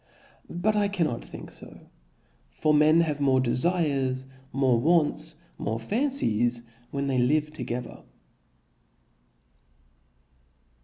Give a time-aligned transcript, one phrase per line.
[0.49, 1.79] But I cannot think fo;
[2.49, 8.01] for nr^eri have more defires, more wants, more fancies^^ when tliey live together.